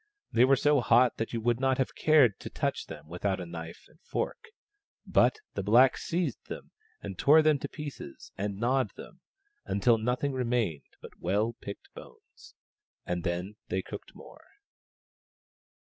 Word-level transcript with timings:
They 0.31 0.45
were 0.45 0.55
so 0.55 0.81
hot 0.81 1.17
that 1.17 1.31
you 1.31 1.39
would 1.41 1.59
not 1.59 1.77
have 1.77 1.93
cared 1.93 2.39
to 2.39 2.49
touch 2.49 2.87
them 2.87 3.07
without 3.07 3.39
a 3.39 3.45
knife 3.45 3.85
and 3.87 3.99
fork; 4.01 4.45
but 5.05 5.37
the 5.53 5.61
blacks 5.61 6.07
seized 6.07 6.47
them 6.47 6.71
and 7.03 7.19
tore 7.19 7.43
them 7.43 7.59
to 7.59 7.69
pieces 7.69 8.31
and 8.35 8.57
gnawed 8.57 8.89
them, 8.95 9.19
until 9.63 9.99
nothing 9.99 10.33
remained 10.33 10.87
but 11.03 11.19
well 11.19 11.53
picked 11.53 11.93
bones. 11.93 12.55
And 13.05 13.23
then 13.23 13.57
they 13.67 13.83
cooked 13.83 14.15
more. 14.15 14.43